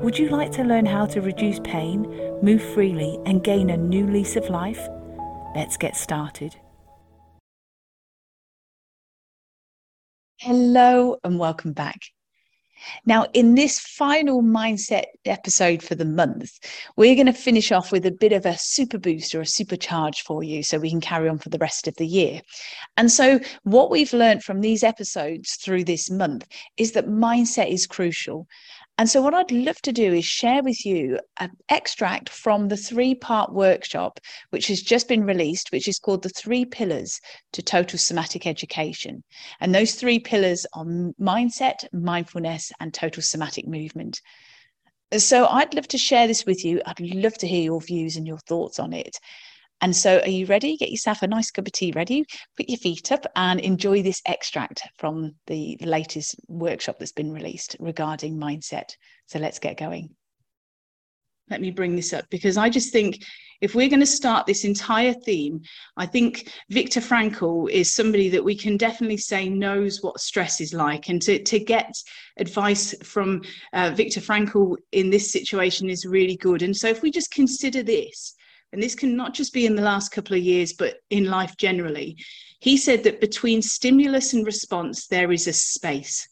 Would 0.00 0.18
you 0.18 0.30
like 0.30 0.50
to 0.52 0.64
learn 0.64 0.86
how 0.86 1.04
to 1.04 1.20
reduce 1.20 1.60
pain, 1.60 2.08
move 2.40 2.62
freely, 2.62 3.18
and 3.26 3.44
gain 3.44 3.68
a 3.68 3.76
new 3.76 4.06
lease 4.06 4.34
of 4.34 4.48
life? 4.48 4.88
Let's 5.54 5.76
get 5.76 5.94
started. 5.94 6.56
Hello, 10.38 11.18
and 11.22 11.38
welcome 11.38 11.74
back. 11.74 12.00
Now, 13.04 13.26
in 13.34 13.54
this 13.54 13.78
final 13.78 14.42
mindset 14.42 15.04
episode 15.24 15.82
for 15.82 15.94
the 15.94 16.04
month, 16.04 16.58
we're 16.96 17.14
going 17.14 17.26
to 17.26 17.32
finish 17.32 17.72
off 17.72 17.92
with 17.92 18.06
a 18.06 18.10
bit 18.10 18.32
of 18.32 18.46
a 18.46 18.56
super 18.58 18.98
boost 18.98 19.34
or 19.34 19.40
a 19.40 19.44
supercharge 19.44 20.20
for 20.20 20.42
you 20.42 20.62
so 20.62 20.78
we 20.78 20.90
can 20.90 21.00
carry 21.00 21.28
on 21.28 21.38
for 21.38 21.50
the 21.50 21.58
rest 21.58 21.88
of 21.88 21.94
the 21.96 22.06
year. 22.06 22.40
And 22.96 23.10
so, 23.10 23.40
what 23.64 23.90
we've 23.90 24.12
learned 24.12 24.44
from 24.44 24.60
these 24.60 24.82
episodes 24.82 25.56
through 25.56 25.84
this 25.84 26.10
month 26.10 26.46
is 26.76 26.92
that 26.92 27.06
mindset 27.06 27.70
is 27.70 27.86
crucial. 27.86 28.46
And 29.00 29.08
so, 29.08 29.22
what 29.22 29.32
I'd 29.32 29.50
love 29.50 29.80
to 29.84 29.92
do 29.92 30.12
is 30.12 30.26
share 30.26 30.62
with 30.62 30.84
you 30.84 31.18
an 31.38 31.52
extract 31.70 32.28
from 32.28 32.68
the 32.68 32.76
three 32.76 33.14
part 33.14 33.50
workshop, 33.50 34.20
which 34.50 34.66
has 34.66 34.82
just 34.82 35.08
been 35.08 35.24
released, 35.24 35.72
which 35.72 35.88
is 35.88 35.98
called 35.98 36.22
The 36.22 36.28
Three 36.28 36.66
Pillars 36.66 37.18
to 37.52 37.62
Total 37.62 37.98
Somatic 37.98 38.46
Education. 38.46 39.24
And 39.58 39.74
those 39.74 39.94
three 39.94 40.18
pillars 40.18 40.66
are 40.74 40.84
mindset, 40.84 41.86
mindfulness, 41.94 42.72
and 42.78 42.92
total 42.92 43.22
somatic 43.22 43.66
movement. 43.66 44.20
So, 45.16 45.46
I'd 45.46 45.72
love 45.72 45.88
to 45.88 45.96
share 45.96 46.26
this 46.26 46.44
with 46.44 46.62
you. 46.62 46.82
I'd 46.84 47.00
love 47.00 47.38
to 47.38 47.48
hear 47.48 47.62
your 47.62 47.80
views 47.80 48.18
and 48.18 48.26
your 48.26 48.40
thoughts 48.40 48.78
on 48.78 48.92
it. 48.92 49.16
And 49.82 49.96
so, 49.96 50.20
are 50.20 50.28
you 50.28 50.46
ready? 50.46 50.76
Get 50.76 50.90
yourself 50.90 51.22
a 51.22 51.26
nice 51.26 51.50
cup 51.50 51.66
of 51.66 51.72
tea 51.72 51.92
ready, 51.92 52.24
put 52.56 52.68
your 52.68 52.78
feet 52.78 53.12
up, 53.12 53.24
and 53.34 53.60
enjoy 53.60 54.02
this 54.02 54.20
extract 54.26 54.82
from 54.98 55.34
the 55.46 55.78
latest 55.80 56.36
workshop 56.48 56.98
that's 56.98 57.12
been 57.12 57.32
released 57.32 57.76
regarding 57.80 58.36
mindset. 58.36 58.90
So, 59.26 59.38
let's 59.38 59.58
get 59.58 59.78
going. 59.78 60.14
Let 61.48 61.60
me 61.60 61.70
bring 61.70 61.96
this 61.96 62.12
up 62.12 62.26
because 62.30 62.56
I 62.56 62.68
just 62.68 62.92
think 62.92 63.24
if 63.60 63.74
we're 63.74 63.88
going 63.88 64.00
to 64.00 64.06
start 64.06 64.46
this 64.46 64.64
entire 64.64 65.12
theme, 65.12 65.60
I 65.96 66.06
think 66.06 66.52
Viktor 66.70 67.00
Frankl 67.00 67.68
is 67.68 67.92
somebody 67.92 68.28
that 68.30 68.44
we 68.44 68.54
can 68.54 68.76
definitely 68.76 69.16
say 69.16 69.48
knows 69.48 70.00
what 70.00 70.20
stress 70.20 70.60
is 70.60 70.72
like. 70.72 71.08
And 71.08 71.20
to, 71.22 71.42
to 71.42 71.58
get 71.58 71.92
advice 72.38 72.94
from 73.02 73.42
uh, 73.72 73.90
Viktor 73.94 74.20
Frankl 74.20 74.76
in 74.92 75.10
this 75.10 75.32
situation 75.32 75.90
is 75.90 76.06
really 76.06 76.36
good. 76.36 76.62
And 76.62 76.74
so 76.74 76.88
if 76.88 77.02
we 77.02 77.10
just 77.10 77.32
consider 77.32 77.82
this, 77.82 78.34
and 78.72 78.82
this 78.82 78.94
can 78.94 79.16
not 79.16 79.34
just 79.34 79.52
be 79.52 79.66
in 79.66 79.74
the 79.74 79.82
last 79.82 80.10
couple 80.10 80.36
of 80.36 80.42
years, 80.42 80.72
but 80.72 80.98
in 81.10 81.24
life 81.24 81.56
generally, 81.56 82.16
he 82.60 82.76
said 82.76 83.02
that 83.04 83.20
between 83.20 83.62
stimulus 83.62 84.32
and 84.32 84.46
response, 84.46 85.06
there 85.08 85.32
is 85.32 85.48
a 85.48 85.52
space. 85.52 86.28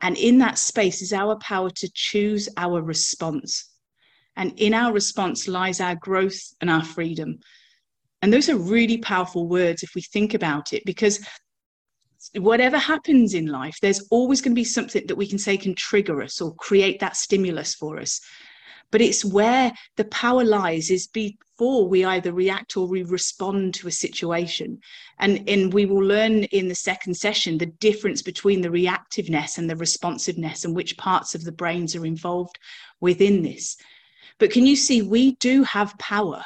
And 0.00 0.16
in 0.16 0.38
that 0.38 0.58
space 0.58 1.02
is 1.02 1.12
our 1.12 1.36
power 1.38 1.70
to 1.70 1.90
choose 1.94 2.48
our 2.56 2.80
response. 2.80 3.72
And 4.36 4.56
in 4.56 4.72
our 4.72 4.92
response 4.92 5.48
lies 5.48 5.80
our 5.80 5.96
growth 5.96 6.38
and 6.60 6.70
our 6.70 6.84
freedom. 6.84 7.40
And 8.22 8.32
those 8.32 8.48
are 8.48 8.56
really 8.56 8.98
powerful 8.98 9.48
words 9.48 9.82
if 9.82 9.90
we 9.96 10.02
think 10.02 10.34
about 10.34 10.72
it, 10.72 10.84
because 10.84 11.26
whatever 12.36 12.78
happens 12.78 13.34
in 13.34 13.46
life, 13.46 13.76
there's 13.82 14.06
always 14.10 14.40
going 14.40 14.52
to 14.52 14.60
be 14.60 14.64
something 14.64 15.04
that 15.08 15.16
we 15.16 15.26
can 15.26 15.38
say 15.38 15.56
can 15.56 15.74
trigger 15.74 16.22
us 16.22 16.40
or 16.40 16.54
create 16.54 17.00
that 17.00 17.16
stimulus 17.16 17.74
for 17.74 17.98
us 17.98 18.20
but 18.90 19.00
it's 19.00 19.24
where 19.24 19.72
the 19.96 20.04
power 20.04 20.44
lies 20.44 20.90
is 20.90 21.06
before 21.58 21.88
we 21.88 22.04
either 22.04 22.32
react 22.32 22.76
or 22.76 22.86
we 22.86 23.02
respond 23.02 23.74
to 23.74 23.88
a 23.88 23.92
situation. 23.92 24.78
And 25.18 25.48
and 25.48 25.74
we 25.74 25.86
will 25.86 26.04
learn 26.04 26.44
in 26.44 26.68
the 26.68 26.74
second 26.74 27.14
session 27.14 27.58
the 27.58 27.66
difference 27.66 28.22
between 28.22 28.60
the 28.60 28.68
reactiveness 28.68 29.58
and 29.58 29.68
the 29.68 29.76
responsiveness 29.76 30.64
and 30.64 30.74
which 30.74 30.96
parts 30.96 31.34
of 31.34 31.42
the 31.42 31.52
brains 31.52 31.96
are 31.96 32.06
involved 32.06 32.58
within 33.00 33.42
this. 33.42 33.76
But 34.38 34.52
can 34.52 34.66
you 34.66 34.76
see 34.76 35.02
we 35.02 35.34
do 35.36 35.64
have 35.64 35.98
power. 35.98 36.44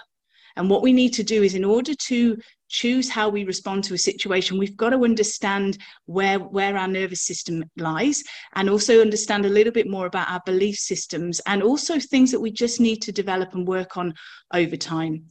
And 0.56 0.70
what 0.70 0.82
we 0.82 0.92
need 0.92 1.12
to 1.14 1.22
do 1.22 1.42
is 1.42 1.54
in 1.54 1.64
order 1.64 1.94
to 1.94 2.38
choose 2.72 3.08
how 3.08 3.28
we 3.28 3.44
respond 3.44 3.84
to 3.84 3.94
a 3.94 3.98
situation 3.98 4.58
we've 4.58 4.76
got 4.76 4.90
to 4.90 5.04
understand 5.04 5.78
where 6.06 6.38
where 6.38 6.76
our 6.76 6.88
nervous 6.88 7.22
system 7.22 7.62
lies 7.76 8.24
and 8.54 8.68
also 8.68 9.00
understand 9.00 9.44
a 9.44 9.50
little 9.56 9.72
bit 9.72 9.88
more 9.88 10.06
about 10.06 10.28
our 10.28 10.40
belief 10.46 10.76
systems 10.76 11.40
and 11.46 11.62
also 11.62 12.00
things 12.00 12.30
that 12.32 12.40
we 12.40 12.50
just 12.50 12.80
need 12.80 12.96
to 12.96 13.12
develop 13.12 13.54
and 13.54 13.68
work 13.68 13.96
on 13.96 14.12
over 14.52 14.76
time 14.76 15.24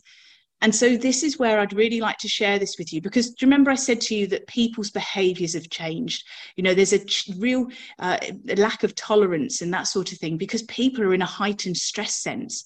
and 0.64 0.74
so 0.74 0.96
this 0.96 1.24
is 1.24 1.40
where 1.40 1.60
I'd 1.60 1.74
really 1.74 2.00
like 2.00 2.20
to 2.20 2.28
share 2.28 2.60
this 2.60 2.78
with 2.78 2.94
you 2.94 3.02
because 3.02 3.34
remember 3.42 3.72
I 3.72 3.76
said 3.76 4.00
to 4.02 4.16
you 4.16 4.28
that 4.28 4.46
people's 4.46 4.92
behaviors 4.92 5.54
have 5.54 5.72
changed? 5.72 6.24
You 6.56 6.64
know, 6.64 6.76
there's 6.76 6.94
a 6.94 7.04
real 7.40 7.66
uh, 7.98 8.20
lack 8.58 8.84
of 8.84 8.94
tolerance 8.94 9.62
and 9.62 9.74
that 9.74 9.88
sort 9.88 10.12
of 10.12 10.20
thing 10.20 10.38
because 10.38 10.62
people 10.64 11.04
are 11.04 11.16
in 11.16 11.24
a 11.24 11.26
heightened 11.26 11.78
stress 11.78 12.22
sense. 12.22 12.64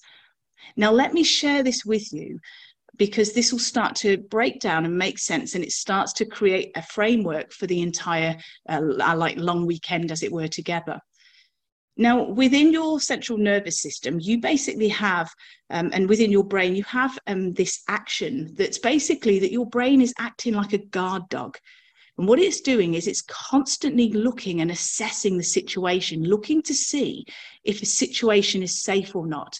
Now, 0.76 0.92
let 0.92 1.14
me 1.14 1.22
share 1.22 1.62
this 1.62 1.86
with 1.86 2.12
you 2.12 2.38
because 2.96 3.32
this 3.32 3.52
will 3.52 3.58
start 3.58 3.94
to 3.96 4.18
break 4.18 4.60
down 4.60 4.84
and 4.84 4.96
make 4.96 5.18
sense 5.18 5.54
and 5.54 5.64
it 5.64 5.72
starts 5.72 6.12
to 6.14 6.24
create 6.24 6.72
a 6.76 6.82
framework 6.82 7.52
for 7.52 7.66
the 7.66 7.82
entire 7.82 8.36
uh, 8.68 8.80
like 8.82 9.36
long 9.36 9.66
weekend 9.66 10.10
as 10.10 10.22
it 10.22 10.32
were 10.32 10.48
together. 10.48 11.00
Now 11.96 12.24
within 12.24 12.72
your 12.72 13.00
central 13.00 13.38
nervous 13.38 13.80
system 13.80 14.18
you 14.20 14.40
basically 14.40 14.88
have 14.88 15.30
um, 15.70 15.90
and 15.92 16.08
within 16.08 16.30
your 16.30 16.44
brain 16.44 16.76
you 16.76 16.84
have 16.84 17.18
um, 17.26 17.52
this 17.52 17.82
action 17.88 18.54
that's 18.54 18.78
basically 18.78 19.38
that 19.38 19.52
your 19.52 19.66
brain 19.66 20.00
is 20.00 20.14
acting 20.18 20.54
like 20.54 20.72
a 20.72 20.78
guard 20.78 21.28
dog. 21.28 21.56
And 22.18 22.26
what 22.26 22.38
it's 22.38 22.60
doing 22.60 22.94
is 22.94 23.06
it's 23.06 23.22
constantly 23.22 24.10
looking 24.10 24.60
and 24.60 24.70
assessing 24.70 25.36
the 25.36 25.44
situation 25.44 26.24
looking 26.24 26.62
to 26.62 26.74
see 26.74 27.26
if 27.64 27.82
a 27.82 27.86
situation 27.86 28.62
is 28.62 28.82
safe 28.82 29.14
or 29.14 29.26
not 29.26 29.58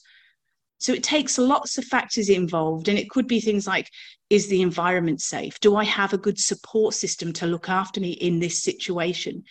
so 0.79 0.93
it 0.93 1.03
takes 1.03 1.39
lots 1.39 1.79
of 1.79 1.85
factors 1.85 2.29
involved, 2.29 2.89
and 2.89 2.99
it 2.99 3.11
could 3.11 3.27
be 3.27 3.41
things 3.41 3.67
like 3.67 3.91
is 4.29 4.49
the 4.49 4.63
environment 4.63 5.21
safe? 5.21 5.59
Do 5.61 5.77
I 5.77 5.85
have 5.85 6.13
a 6.13 6.19
good 6.19 6.39
support 6.39 6.95
system 6.95 7.33
to 7.35 7.47
look 7.47 7.69
after 7.69 8.01
me 8.01 8.11
in 8.11 8.41
this 8.41 8.63
situation? 8.63 9.45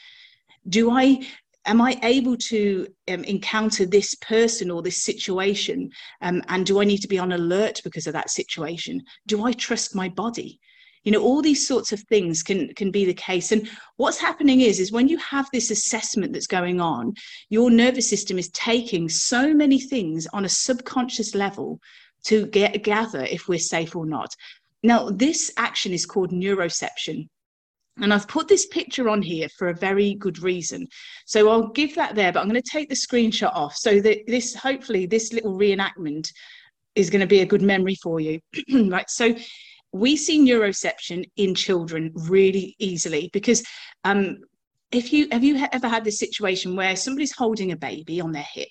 Do 0.68 0.91
I 0.91 1.25
am 1.66 1.81
I 1.81 2.00
able 2.03 2.38
to 2.38 2.88
um, 3.09 3.24
encounter 3.24 3.86
this 3.86 4.16
person 4.16 4.69
or 4.69 4.81
this 4.81 5.03
situation? 5.03 5.90
Um, 6.22 6.44
and 6.47 6.66
do 6.66 6.80
I 6.80 6.86
need 6.86 7.00
to 7.00 7.08
be 7.08 7.19
on 7.19 7.31
alert 7.31 7.81
because 7.84 8.07
of 8.07 8.13
that 8.13 8.30
situation? 8.30 9.02
Do 9.25 9.46
I 9.46 9.52
trust 9.53 9.96
my 9.96 10.09
body? 10.09 10.59
You 11.05 11.11
know 11.11 11.21
all 11.21 11.41
these 11.41 11.66
sorts 11.66 11.93
of 11.93 12.01
things 12.01 12.43
can 12.43 12.73
can 12.73 12.91
be 12.91 13.05
the 13.05 13.13
case 13.13 13.51
and 13.51 13.69
what's 13.95 14.17
happening 14.17 14.61
is 14.61 14.79
is 14.79 14.91
when 14.91 15.07
you 15.07 15.17
have 15.19 15.47
this 15.53 15.71
assessment 15.71 16.33
that's 16.33 16.47
going 16.47 16.81
on 16.81 17.13
your 17.49 17.71
nervous 17.71 18.09
system 18.09 18.38
is 18.38 18.49
taking 18.49 19.07
so 19.07 19.53
many 19.53 19.79
things 19.79 20.27
on 20.33 20.44
a 20.44 20.49
subconscious 20.49 21.33
level 21.33 21.79
to 22.23 22.47
get 22.47 22.83
gather 22.83 23.23
if 23.23 23.47
we're 23.47 23.59
safe 23.59 23.95
or 23.95 24.05
not 24.05 24.35
now 24.83 25.09
this 25.09 25.51
action 25.57 25.94
is 25.94 26.05
called 26.05 26.31
neuroception 26.31 27.27
and 28.01 28.13
I've 28.13 28.27
put 28.27 28.49
this 28.49 28.65
picture 28.65 29.07
on 29.07 29.21
here 29.21 29.47
for 29.57 29.69
a 29.69 29.73
very 29.73 30.15
good 30.15 30.39
reason. 30.39 30.85
So 31.25 31.49
I'll 31.49 31.69
give 31.69 31.95
that 31.95 32.13
there, 32.13 32.33
but 32.33 32.41
I'm 32.41 32.49
going 32.49 32.61
to 32.61 32.69
take 32.69 32.89
the 32.89 32.95
screenshot 32.95 33.53
off 33.53 33.73
so 33.77 34.01
that 34.01 34.27
this, 34.27 34.53
hopefully, 34.53 35.06
this 35.06 35.31
little 35.31 35.57
reenactment 35.57 36.30
is 36.95 37.09
going 37.09 37.21
to 37.21 37.27
be 37.27 37.39
a 37.39 37.45
good 37.45 37.62
memory 37.62 37.95
for 38.03 38.19
you. 38.19 38.39
right. 38.89 39.09
So 39.09 39.33
we 39.95 40.18
see 40.18 40.39
neuroception 40.39 41.24
in 41.38 41.56
children 41.56 42.12
really 42.13 42.75
easily 42.80 43.30
because 43.31 43.63
um, 44.03 44.38
if 44.92 45.13
you 45.13 45.25
have 45.31 45.44
you 45.44 45.65
ever 45.71 45.88
had 45.88 46.03
this 46.03 46.19
situation 46.19 46.75
where 46.75 46.97
somebody's 46.97 47.31
holding 47.31 47.71
a 47.71 47.77
baby 47.77 48.19
on 48.19 48.33
their 48.33 48.45
hip 48.53 48.68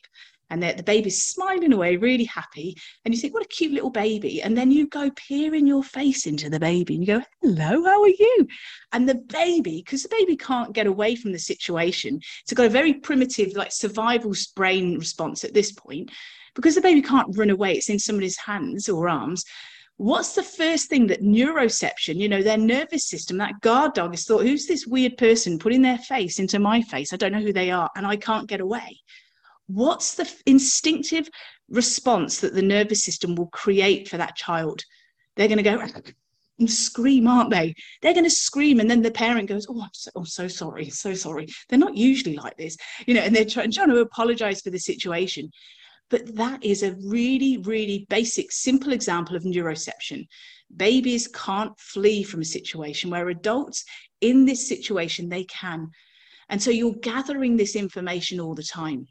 and 0.50 0.62
the 0.62 0.82
baby's 0.82 1.26
smiling 1.26 1.73
away 1.73 1.97
really 1.97 2.25
happy 2.25 2.76
and 3.05 3.15
you 3.15 3.19
think 3.19 3.32
what 3.32 3.43
a 3.43 3.49
cute 3.49 3.73
little 3.73 3.88
baby 3.88 4.43
and 4.43 4.56
then 4.56 4.71
you 4.71 4.87
go 4.87 5.11
peering 5.12 5.67
your 5.67 5.82
face 5.82 6.26
into 6.26 6.50
the 6.50 6.61
baby 6.61 6.97
and 6.97 7.06
you 7.06 7.19
go 7.19 7.25
hello 7.41 7.82
how 7.85 8.03
are 8.03 8.09
you? 8.09 8.47
And 8.93 9.09
the 9.09 9.15
baby 9.15 9.82
because 9.82 10.03
the 10.03 10.11
baby 10.11 10.37
can't 10.37 10.75
get 10.75 10.87
away 10.87 11.17
from 11.17 11.32
the 11.32 11.38
situation 11.38 12.21
it's 12.43 12.53
got 12.53 12.67
a 12.67 12.69
very 12.69 12.93
primitive 12.93 13.56
like 13.56 13.73
survival 13.73 14.35
brain 14.55 14.99
response 14.99 15.43
at 15.43 15.55
this 15.55 15.73
point 15.73 16.11
because 16.55 16.75
the 16.75 16.82
baby 16.82 17.00
can't 17.00 17.35
run 17.35 17.49
away 17.49 17.73
it's 17.73 17.88
in 17.88 17.99
somebody's 17.99 18.37
hands 18.37 18.91
or 18.91 19.09
arms 19.09 19.43
what's 19.96 20.35
the 20.35 20.43
first 20.43 20.88
thing 20.88 21.06
that 21.06 21.23
neuroception, 21.23 22.17
you 22.17 22.29
know, 22.29 22.43
their 22.43 22.58
nervous 22.58 23.06
system, 23.06 23.38
that 23.38 23.61
guard 23.61 23.94
dog 23.94 24.12
has 24.12 24.25
thought, 24.25 24.43
who's 24.43 24.67
this 24.67 24.87
weird 24.87 25.17
person 25.17 25.58
putting 25.58 25.82
their 25.82 25.99
face 25.99 26.38
into 26.38 26.58
my 26.58 26.82
face? 26.82 27.12
I 27.12 27.17
don't 27.17 27.32
know 27.32 27.41
who 27.41 27.52
they 27.52 27.70
are, 27.70 27.91
and 27.96 28.06
I 28.06 28.17
can't 28.17 28.49
get 28.49 28.61
away. 28.61 29.00
what's 29.67 30.14
the 30.14 30.31
instinctive 30.46 31.29
response 31.70 32.41
that 32.41 32.55
the 32.55 32.62
nervous 32.62 33.02
system 33.02 33.35
will 33.35 33.46
create 33.49 34.08
for 34.08 34.19
that 34.19 34.37
child? 34.37 34.82
They're 35.37 35.49
going 35.49 35.58
to 35.58 35.64
go 35.64 35.81
and 36.58 36.70
scream, 36.70 37.26
aren't 37.26 37.50
they? 37.50 37.75
They're 38.02 38.12
going 38.12 38.25
to 38.25 38.31
scream, 38.31 38.81
and 38.81 38.90
then 38.90 39.02
the 39.02 39.11
parent 39.11 39.49
goes, 39.49 39.67
"Oh, 39.69 39.81
I'm 39.82 39.90
so, 39.93 40.11
I'm 40.17 40.26
so 40.26 40.49
sorry, 40.49 40.90
so 40.90 41.14
sorry." 41.14 41.49
They're 41.69 41.79
not 41.79 41.97
usually 41.97 42.37
like 42.37 42.56
this, 42.56 42.76
you 43.06 43.14
know, 43.14 43.23
and 43.23 43.35
they're 43.35 43.44
trying, 43.44 43.73
trying 43.73 43.88
to 43.88 44.00
apologize 44.00 44.61
for 44.61 44.70
the 44.70 44.79
situation. 44.79 45.50
But 46.11 46.37
that 46.37 46.62
is 46.62 46.83
a 46.83 46.97
really, 47.05 47.59
really 47.59 48.06
basic, 48.09 48.53
simple 48.53 48.93
example 48.93 49.37
of 49.37 49.45
neuroception. 49.45 50.27
Babies 50.77 51.29
can't 51.29 51.79
flee 51.79 52.23
from 52.23 52.41
a 52.41 52.47
situation 52.47 53.11
where 53.11 53.29
adults 53.29 53.85
in 54.21 54.45
this 54.45 54.69
situation 54.69 55.29
they 55.29 55.45
can. 55.45 55.91
And 56.49 56.62
so 56.62 56.71
you're 56.71 56.95
gathering 56.95 57.56
this 57.56 57.75
information 57.75 58.41
all 58.41 58.55
the 58.55 58.62
time. 58.62 59.06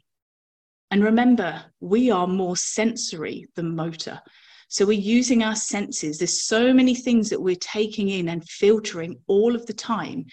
And 0.90 1.02
remember, 1.02 1.64
we 1.80 2.10
are 2.10 2.26
more 2.26 2.56
sensory 2.56 3.46
than 3.56 3.74
motor. 3.74 4.20
So 4.68 4.86
we're 4.86 4.92
using 4.92 5.42
our 5.42 5.56
senses. 5.56 6.18
There's 6.18 6.42
so 6.42 6.72
many 6.72 6.94
things 6.94 7.30
that 7.30 7.40
we're 7.40 7.56
taking 7.56 8.08
in 8.08 8.28
and 8.28 8.48
filtering 8.48 9.16
all 9.26 9.54
of 9.54 9.66
the 9.66 9.72
time 9.72 10.26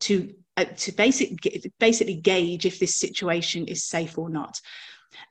to 0.00 0.32
uh, 0.56 0.64
to 0.64 0.92
basically 0.92 1.72
basically 1.78 2.16
gauge 2.16 2.66
if 2.66 2.78
this 2.78 2.96
situation 2.96 3.66
is 3.66 3.84
safe 3.84 4.18
or 4.18 4.28
not. 4.28 4.60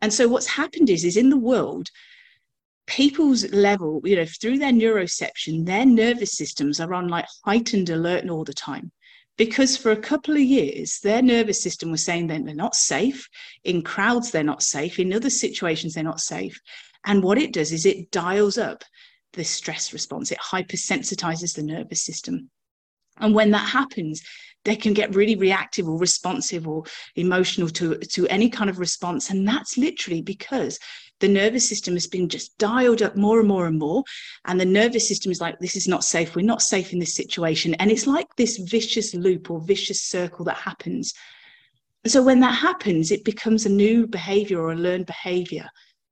And 0.02 0.14
so 0.14 0.28
what's 0.28 0.48
happened 0.48 0.90
is 0.90 1.04
is 1.04 1.18
in 1.18 1.30
the 1.30 1.38
world 1.38 1.90
people's 2.88 3.52
level, 3.52 4.02
you 4.06 4.16
know, 4.16 4.26
through 4.26 4.58
their 4.58 4.72
neuroception, 4.72 5.66
their 5.66 5.86
nervous 5.86 6.34
systems 6.34 6.80
are 6.80 6.94
on 6.94 7.10
like 7.10 7.26
heightened 7.46 7.90
alert 7.90 8.28
all 8.30 8.44
the 8.44 8.54
time. 8.54 8.92
Because 9.38 9.78
for 9.78 9.92
a 9.92 9.98
couple 9.98 10.34
of 10.34 10.42
years 10.42 11.00
their 11.04 11.22
nervous 11.22 11.62
system 11.62 11.92
was 11.92 12.04
saying 12.04 12.28
that 12.28 12.44
they're 12.44 12.56
not 12.56 12.74
safe 12.74 13.30
in 13.64 13.84
crowds 13.84 14.32
they're 14.32 14.44
not 14.44 14.64
safe 14.64 15.00
in 15.00 15.14
other 15.14 15.30
situations 15.30 15.94
they're 15.94 16.04
not 16.04 16.22
safe. 16.22 16.60
And 17.06 17.24
what 17.24 17.38
it 17.38 17.54
does 17.54 17.72
is 17.72 17.86
it 17.86 18.10
dials 18.10 18.58
up 18.58 18.84
the 19.34 19.44
stress 19.44 19.94
response. 19.94 20.32
It 20.32 20.40
hypersensitizes 20.40 21.56
the 21.56 21.64
nervous 21.64 22.02
system 22.02 22.50
and 23.20 23.34
when 23.34 23.52
that 23.52 23.70
happens 23.70 24.22
they 24.66 24.76
can 24.76 24.94
get 24.94 25.16
really 25.16 25.36
reactive 25.36 25.88
or 25.88 25.98
responsive 25.98 26.68
or 26.68 26.84
emotional 27.16 27.70
to 27.70 27.98
to 28.00 28.28
any 28.28 28.50
kind 28.50 28.70
of 28.70 28.80
response 28.80 29.30
and 29.30 29.48
that's 29.48 29.78
literally 29.78 30.22
because 30.22 30.80
the 31.20 31.28
nervous 31.28 31.68
system 31.68 31.96
has 31.96 32.08
been 32.08 32.30
just 32.30 32.58
dialed 32.58 33.02
up 33.02 33.16
more 33.16 33.40
and 33.40 33.48
more 33.48 33.66
and 33.66 33.80
more. 33.80 34.04
And 34.46 34.60
the 34.60 34.66
nervous 34.66 35.08
system 35.08 35.32
is 35.32 35.42
like, 35.42 35.60
this 35.60 35.76
is 35.76 35.88
not 35.88 36.04
safe. 36.04 36.36
We're 36.36 36.46
not 36.46 36.62
safe 36.62 36.94
in 36.94 37.00
this 37.00 37.16
situation. 37.16 37.74
And 37.76 37.90
it's 37.90 38.08
like 38.08 38.28
this 38.36 38.58
vicious 38.58 39.14
loop 39.14 39.50
or 39.50 39.60
vicious 39.60 40.02
circle 40.02 40.46
that 40.46 40.58
happens. 40.58 41.14
so 42.06 42.22
when 42.22 42.40
that 42.42 42.54
happens, 42.54 43.12
it 43.12 43.26
becomes 43.26 43.66
a 43.66 43.70
new 43.70 44.08
behavior 44.08 44.62
or 44.62 44.72
a 44.72 44.76
learned 44.76 45.08
behavior. 45.08 45.68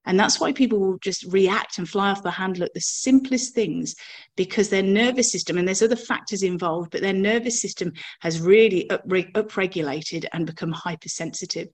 And 0.06 0.19
that's 0.19 0.40
why 0.40 0.52
people 0.52 0.80
will 0.80 0.98
just 1.00 1.24
react 1.25 1.78
and 1.78 1.90
fly 1.90 2.12
off 2.12 2.24
the 2.24 2.31
handle 2.31 2.63
at 2.63 2.74
the 2.74 2.81
simplest 2.81 3.54
things 3.54 3.96
because 4.36 4.69
their 4.69 4.84
nervous 4.84 5.31
system, 5.31 5.57
and 5.57 5.68
there's 5.68 5.81
other 5.81 5.96
factors 5.96 6.44
involved, 6.44 6.92
but 6.92 7.02
their 7.02 7.13
nervous 7.13 7.62
system 7.62 7.94
has 8.22 8.40
really 8.40 8.88
upregulated 8.90 10.25
and 10.34 10.46
become 10.46 10.72
hypersensitive. 10.72 11.69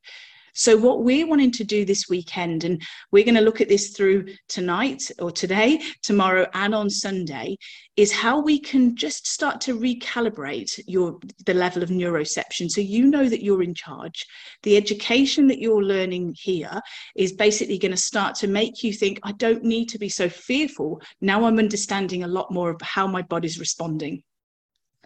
So, 0.54 0.78
what 0.78 1.04
we're 1.04 1.28
wanting 1.28 1.52
to 1.52 1.64
do 1.64 1.86
this 1.86 2.10
weekend, 2.10 2.64
and 2.64 2.82
we're 3.12 3.24
going 3.24 3.36
to 3.36 3.42
look 3.42 3.62
at 3.62 3.70
this 3.70 3.90
through 3.90 4.26
tonight 4.48 5.10
or 5.20 5.32
today, 5.32 5.82
tomorrow, 6.02 6.48
and 6.54 6.76
on 6.76 6.90
Sunday, 6.90 7.58
is 7.98 8.12
how 8.12 8.42
we 8.42 8.60
can 8.60 8.96
just 8.96 9.28
start 9.28 9.62
to 9.62 9.78
recalibrate 9.80 10.80
your 10.88 11.20
the 11.46 11.54
level 11.54 11.84
of 11.84 11.90
neuroception. 11.90 12.70
So 12.70 12.82
you 12.82 13.06
know 13.06 13.28
that 13.28 13.44
you're 13.44 13.64
in 13.64 13.74
charge. 13.74 14.26
The 14.64 14.78
education 14.78 15.48
that 15.48 15.60
you're 15.60 15.84
learning 15.84 16.36
here 16.40 16.82
is 17.16 17.34
basically 17.34 17.78
going 17.78 17.92
to 17.92 17.98
start 17.98 18.36
to 18.36 18.48
make 18.48 18.84
you 18.84 18.94
think, 18.94 19.20
I 19.24 19.34
don't 19.34 19.64
need 19.64 19.90
to 19.90 20.00
be 20.00 20.10
so 20.10 20.30
fearful. 20.30 21.02
Now 21.22 21.46
I'm 21.46 21.60
understanding 21.60 22.24
a 22.24 22.28
lot 22.28 22.52
more 22.52 22.70
of 22.70 22.82
how 22.82 23.08
my 23.08 23.22
body's 23.22 23.60
responding. 23.60 24.24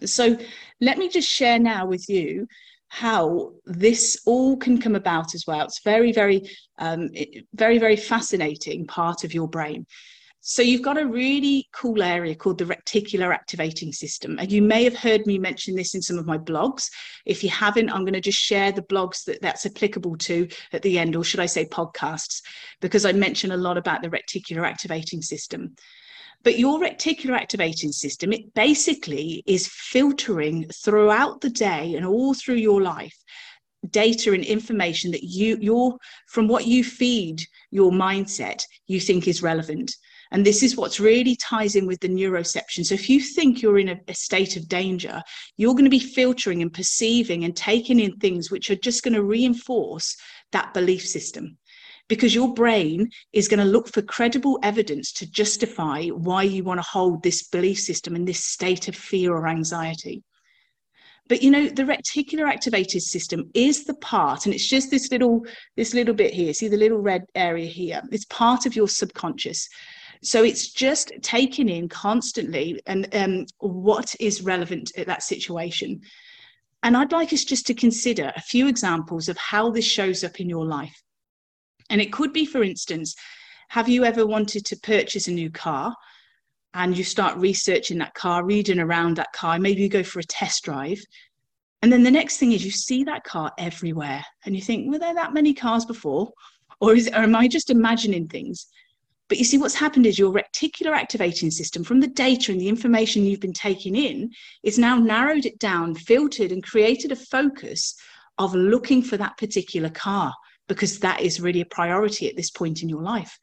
So 0.04 0.38
let 0.82 0.98
me 0.98 1.08
just 1.08 1.30
share 1.30 1.58
now 1.58 1.86
with 1.86 2.10
you 2.10 2.48
how 2.90 3.52
this 3.66 4.22
all 4.26 4.58
can 4.58 4.80
come 4.80 4.96
about 4.96 5.36
as 5.36 5.46
well. 5.48 5.66
It's 5.66 5.82
very, 5.84 6.12
very, 6.12 6.44
um, 6.80 7.10
very, 7.54 7.78
very 7.78 7.96
fascinating 7.96 8.88
part 8.88 9.24
of 9.24 9.34
your 9.34 9.48
brain. 9.48 9.86
So 10.48 10.62
you've 10.62 10.84
got 10.84 11.00
a 11.00 11.08
really 11.08 11.68
cool 11.74 12.04
area 12.04 12.36
called 12.36 12.60
the 12.60 12.66
reticular 12.66 13.34
activating 13.34 13.92
system. 13.92 14.38
And 14.38 14.52
you 14.52 14.62
may 14.62 14.84
have 14.84 14.96
heard 14.96 15.26
me 15.26 15.40
mention 15.40 15.76
this 15.76 15.96
in 15.96 16.04
some 16.04 16.20
of 16.20 16.28
my 16.28 16.38
blogs. 16.38 16.88
If 17.26 17.44
you 17.44 17.50
haven't, 17.50 17.90
I'm 17.90 18.04
going 18.04 18.14
to 18.14 18.22
just 18.22 18.38
share 18.38 18.72
the 18.72 18.84
blogs 18.84 19.24
that 19.26 19.42
that's 19.42 19.66
applicable 19.66 20.18
to 20.18 20.48
at 20.72 20.84
the 20.84 21.00
end, 21.00 21.16
or 21.16 21.24
should 21.24 21.40
I 21.40 21.48
say 21.48 21.66
podcasts, 21.66 22.44
because 22.80 23.08
I 23.08 23.12
mention 23.14 23.54
a 23.54 23.58
lot 23.58 23.76
about 23.76 24.04
the 24.04 24.10
reticular 24.10 24.68
activating 24.68 25.24
system. 25.24 25.76
But 26.46 26.60
your 26.60 26.80
reticular 26.80 27.36
activating 27.36 27.92
system, 27.92 28.32
it 28.32 28.54
basically 28.54 29.44
is 29.48 29.68
filtering 29.68 30.70
throughout 30.70 31.42
the 31.42 31.50
day 31.50 31.96
and 31.96 32.06
all 32.06 32.36
through 32.36 32.56
your 32.56 32.84
life 32.84 33.18
data 33.90 34.34
and 34.34 34.44
information 34.44 35.12
that 35.12 35.24
you 35.24 35.58
you're 35.60 35.96
from 36.28 36.48
what 36.48 36.66
you 36.66 36.84
feed 36.84 37.42
your 37.72 37.92
mindset 37.92 38.64
you 38.88 39.00
think 39.00 39.28
is 39.28 39.44
relevant. 39.44 39.92
And 40.32 40.44
this 40.44 40.64
is 40.64 40.76
what's 40.76 41.00
really 41.00 41.36
ties 41.36 41.76
in 41.76 41.86
with 41.86 42.00
the 42.00 42.10
neuroception. 42.10 42.84
So 42.84 42.96
if 42.96 43.10
you 43.10 43.20
think 43.20 43.62
you're 43.62 43.78
in 43.78 43.90
a, 43.90 44.00
a 44.08 44.14
state 44.14 44.58
of 44.58 44.68
danger 44.68 45.22
you're 45.58 45.74
going 45.74 45.86
to 45.86 45.90
be 45.90 46.00
filtering 46.00 46.62
and 46.62 46.74
perceiving 46.74 47.44
and 47.44 47.56
taking 47.56 48.00
in 48.00 48.18
things 48.18 48.50
which 48.50 48.70
are 48.70 48.76
just 48.76 49.04
going 49.04 49.14
to 49.14 49.24
reinforce 49.24 50.16
that 50.52 50.74
belief 50.74 51.08
system 51.08 51.58
because 52.08 52.36
your 52.36 52.54
brain 52.54 53.10
is 53.34 53.48
going 53.48 53.60
to 53.60 53.66
look 53.66 53.88
for 53.88 54.02
credible 54.02 54.60
evidence 54.62 55.12
to 55.14 55.30
justify 55.30 56.08
why 56.08 56.44
you 56.44 56.64
want 56.64 56.80
to 56.80 56.88
hold 56.88 57.24
this 57.24 57.48
belief 57.48 57.80
system 57.80 58.16
in 58.16 58.26
this 58.26 58.44
state 58.44 58.88
of 58.88 58.96
fear 58.96 59.34
or 59.34 59.48
anxiety. 59.48 60.24
But 61.28 61.42
you 61.42 61.50
know, 61.50 61.68
the 61.68 61.84
reticular 61.84 62.48
activated 62.48 63.02
system 63.02 63.50
is 63.56 63.86
the 63.86 63.96
part, 63.96 64.46
and 64.46 64.54
it's 64.54 64.68
just 64.68 64.92
this 64.92 65.12
little, 65.12 65.44
this 65.76 65.94
little 65.94 66.14
bit 66.14 66.32
here. 66.32 66.54
See 66.54 66.68
the 66.68 66.78
little 66.78 67.00
red 67.00 67.24
area 67.34 67.66
here? 67.66 68.02
It's 68.12 68.26
part 68.26 68.68
of 68.68 68.76
your 68.76 68.88
subconscious. 68.88 69.68
So 70.22 70.44
it's 70.44 70.72
just 70.72 71.12
taking 71.22 71.68
in 71.68 71.90
constantly 71.90 72.82
and 72.86 73.08
um, 73.14 73.46
what 73.60 74.16
is 74.20 74.44
relevant 74.44 74.92
at 74.98 75.08
that 75.08 75.24
situation. 75.24 76.02
And 76.84 76.96
I'd 76.96 77.12
like 77.12 77.34
us 77.34 77.44
just 77.44 77.66
to 77.68 77.74
consider 77.74 78.32
a 78.36 78.42
few 78.42 78.68
examples 78.68 79.28
of 79.28 79.38
how 79.38 79.72
this 79.72 79.86
shows 79.86 80.24
up 80.24 80.40
in 80.40 80.48
your 80.48 80.66
life. 80.66 81.02
And 81.90 82.02
it 82.02 82.12
could 82.12 82.34
be, 82.34 82.46
for 82.46 82.64
instance, 82.64 83.16
have 83.70 83.90
you 83.90 84.06
ever 84.06 84.26
wanted 84.26 84.66
to 84.66 84.78
purchase 84.78 85.28
a 85.28 85.32
new 85.32 85.50
car 85.50 85.96
and 86.74 86.98
you 86.98 87.04
start 87.04 87.38
researching 87.38 87.98
that 88.00 88.14
car, 88.14 88.46
reading 88.46 88.80
around 88.80 89.16
that 89.16 89.32
car, 89.34 89.58
maybe 89.58 89.82
you 89.82 89.90
go 89.90 90.04
for 90.04 90.20
a 90.20 90.24
test 90.24 90.64
drive. 90.64 91.00
And 91.82 91.92
then 91.92 92.04
the 92.04 92.12
next 92.12 92.38
thing 92.38 92.52
is 92.52 92.66
you 92.66 92.72
see 92.72 93.04
that 93.06 93.24
car 93.24 93.52
everywhere 93.58 94.24
and 94.46 94.56
you 94.56 94.62
think, 94.62 94.92
were 94.92 95.00
there 95.00 95.14
that 95.14 95.34
many 95.34 95.54
cars 95.54 95.86
before? 95.86 96.32
Or, 96.82 96.94
is, 96.94 97.08
or 97.08 97.20
am 97.20 97.36
I 97.36 97.48
just 97.48 97.70
imagining 97.70 98.28
things? 98.28 98.68
But 99.30 99.38
you 99.38 99.46
see, 99.46 99.58
what's 99.58 99.76
happened 99.76 100.06
is 100.06 100.20
your 100.20 100.34
reticular 100.34 100.92
activating 100.92 101.50
system, 101.50 101.84
from 101.84 102.00
the 102.00 102.08
data 102.08 102.52
and 102.52 102.60
the 102.60 102.68
information 102.68 103.26
you've 103.26 103.40
been 103.40 103.54
taking 103.54 103.96
in, 103.96 104.30
is 104.62 104.78
now 104.78 104.98
narrowed 104.98 105.46
it 105.46 105.58
down, 105.58 105.96
filtered, 105.96 106.52
and 106.52 106.62
created 106.62 107.12
a 107.12 107.16
focus 107.16 107.96
of 108.38 108.54
looking 108.54 109.02
for 109.02 109.18
that 109.18 109.38
particular 109.38 109.90
car 109.90 110.34
because 110.68 111.00
that 111.00 111.22
is 111.22 111.40
really 111.40 111.62
a 111.62 111.66
priority 111.66 112.30
at 112.30 112.36
this 112.36 112.50
point 112.50 112.82
in 112.82 112.90
your 112.90 113.02
life. 113.02 113.38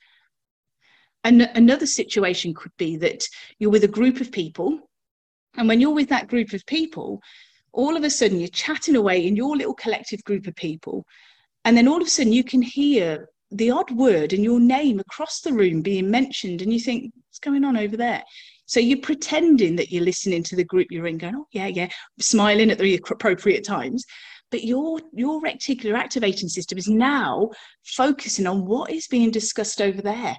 And 1.25 1.43
another 1.55 1.87
situation 1.87 2.52
could 2.52 2.73
be 2.79 2.97
that 2.97 3.25
you're 3.59 3.71
with 3.71 3.85
a 3.85 3.88
group 3.88 4.21
of 4.21 4.33
people, 4.33 4.81
and 5.57 5.69
when 5.69 5.81
you're 5.81 5.91
with 5.91 6.09
that 6.09 6.29
group 6.29 6.52
of 6.52 6.67
people, 6.67 7.21
all 7.73 7.97
of 7.97 8.05
a 8.05 8.11
sudden 8.11 8.41
you're 8.41 8.49
chatting 8.49 8.97
away 8.97 9.26
in 9.26 9.37
your 9.37 9.57
little 9.57 9.75
collective 9.75 10.23
group 10.25 10.47
of 10.47 10.57
people, 10.57 11.05
and 11.64 11.76
then 11.76 11.87
all 11.87 12.00
of 12.00 12.07
a 12.07 12.11
sudden 12.11 12.33
you 12.33 12.43
can 12.43 12.61
hear 12.61 13.29
the 13.52 13.71
odd 13.71 13.91
word 13.93 14.33
and 14.33 14.43
your 14.43 14.59
name 14.59 14.99
across 14.99 15.41
the 15.41 15.52
room 15.52 15.81
being 15.81 16.11
mentioned, 16.11 16.61
and 16.61 16.73
you 16.73 16.81
think, 16.81 17.12
what's 17.29 17.38
going 17.38 17.64
on 17.64 17.76
over 17.76 17.97
there? 17.97 18.23
So 18.67 18.81
you're 18.81 18.99
pretending 18.99 19.76
that 19.76 19.93
you're 19.93 20.02
listening 20.02 20.43
to 20.45 20.57
the 20.57 20.64
group 20.64 20.88
you're 20.91 21.07
in, 21.07 21.19
going, 21.19 21.37
oh, 21.37 21.47
yeah, 21.52 21.67
yeah, 21.67 21.88
smiling 22.19 22.71
at 22.71 22.79
the 22.79 22.97
appropriate 22.97 23.64
times 23.64 24.05
but 24.52 24.62
your 24.62 25.00
your 25.12 25.40
reticular 25.40 25.94
activating 25.99 26.49
system 26.49 26.78
is 26.78 26.87
now 26.87 27.50
focusing 27.82 28.47
on 28.47 28.66
what 28.66 28.92
is 28.92 29.09
being 29.09 29.32
discussed 29.32 29.80
over 29.80 30.00
there. 30.00 30.37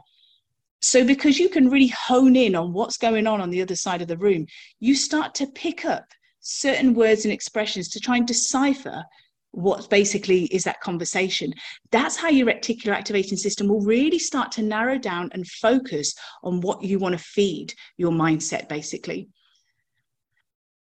So 0.81 1.03
because 1.03 1.39
you 1.39 1.49
can 1.49 1.69
really 1.69 1.87
hone 1.87 2.35
in 2.35 2.55
on 2.55 2.71
what's 2.71 2.97
going 2.97 3.25
on 3.25 3.41
on 3.41 3.49
the 3.49 3.61
other 3.61 3.75
side 3.75 4.01
of 4.01 4.07
the 4.07 4.17
room 4.17 4.45
you 4.79 4.95
start 4.95 5.33
to 5.35 5.47
pick 5.47 5.83
up 5.85 6.05
certain 6.41 6.93
words 6.93 7.25
and 7.25 7.33
expressions 7.33 7.89
to 7.89 7.99
try 7.99 8.17
and 8.17 8.27
decipher 8.27 9.03
what 9.51 9.89
basically 9.89 10.45
is 10.45 10.63
that 10.63 10.81
conversation. 10.81 11.53
That's 11.91 12.17
how 12.17 12.29
your 12.29 12.47
reticular 12.47 12.93
activating 12.93 13.37
system 13.37 13.67
will 13.67 13.81
really 13.81 14.19
start 14.19 14.51
to 14.53 14.61
narrow 14.61 14.97
down 14.97 15.29
and 15.33 15.47
focus 15.47 16.13
on 16.43 16.59
what 16.61 16.83
you 16.83 16.99
want 16.99 17.17
to 17.17 17.23
feed 17.23 17.73
your 17.97 18.11
mindset 18.11 18.67
basically 18.67 19.29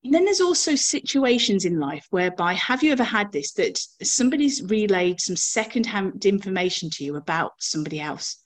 And 0.04 0.12
then 0.12 0.24
there's 0.24 0.40
also 0.40 0.74
situations 0.74 1.64
in 1.64 1.78
life 1.78 2.06
whereby, 2.10 2.54
have 2.54 2.82
you 2.82 2.90
ever 2.90 3.04
had 3.04 3.30
this 3.30 3.52
that 3.52 3.78
somebody's 4.02 4.62
relayed 4.62 5.20
some 5.20 5.36
secondhand 5.36 6.26
information 6.26 6.90
to 6.94 7.04
you 7.04 7.16
about 7.16 7.52
somebody 7.58 8.00
else? 8.00 8.36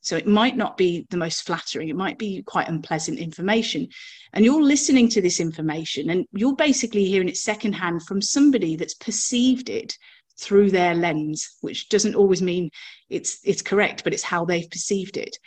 So 0.00 0.16
it 0.16 0.26
might 0.26 0.56
not 0.56 0.76
be 0.76 1.06
the 1.08 1.16
most 1.16 1.46
flattering, 1.46 1.88
it 1.88 1.96
might 1.96 2.18
be 2.18 2.42
quite 2.42 2.68
unpleasant 2.68 3.18
information. 3.18 3.88
And 4.34 4.44
you're 4.44 4.62
listening 4.62 5.08
to 5.10 5.22
this 5.22 5.40
information 5.40 6.10
and 6.10 6.26
you're 6.32 6.56
basically 6.56 7.04
hearing 7.04 7.28
it 7.28 7.38
secondhand 7.38 8.02
from 8.02 8.20
somebody 8.20 8.76
that's 8.76 8.94
perceived 8.94 9.70
it 9.70 9.96
through 10.38 10.70
their 10.72 10.94
lens, 10.94 11.56
which 11.60 11.88
doesn't 11.88 12.16
always 12.16 12.42
mean 12.42 12.70
it's 13.08 13.38
it's 13.44 13.62
correct, 13.62 14.04
but 14.04 14.12
it's 14.12 14.22
how 14.22 14.44
they've 14.44 14.70
perceived 14.70 15.16
it. 15.16 15.38